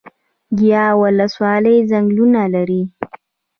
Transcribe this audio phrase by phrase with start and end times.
[0.57, 2.81] ګیان ولسوالۍ ځنګلونه لري؟